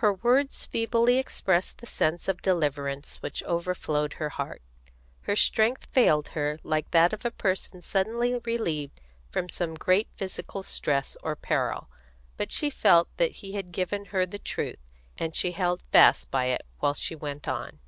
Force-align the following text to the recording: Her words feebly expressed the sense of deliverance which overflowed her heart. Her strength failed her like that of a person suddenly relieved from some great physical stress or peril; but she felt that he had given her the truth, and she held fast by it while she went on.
Her 0.00 0.12
words 0.12 0.66
feebly 0.66 1.16
expressed 1.16 1.78
the 1.78 1.86
sense 1.86 2.28
of 2.28 2.42
deliverance 2.42 3.22
which 3.22 3.42
overflowed 3.44 4.12
her 4.20 4.28
heart. 4.28 4.60
Her 5.22 5.34
strength 5.34 5.86
failed 5.94 6.28
her 6.36 6.58
like 6.62 6.90
that 6.90 7.14
of 7.14 7.24
a 7.24 7.30
person 7.30 7.80
suddenly 7.80 8.34
relieved 8.44 9.00
from 9.30 9.48
some 9.48 9.72
great 9.72 10.08
physical 10.14 10.62
stress 10.62 11.16
or 11.22 11.36
peril; 11.36 11.88
but 12.36 12.52
she 12.52 12.68
felt 12.68 13.08
that 13.16 13.36
he 13.40 13.52
had 13.52 13.72
given 13.72 14.04
her 14.12 14.26
the 14.26 14.38
truth, 14.38 14.84
and 15.16 15.34
she 15.34 15.52
held 15.52 15.80
fast 15.90 16.30
by 16.30 16.48
it 16.52 16.66
while 16.80 16.92
she 16.92 17.14
went 17.14 17.48
on. 17.48 17.78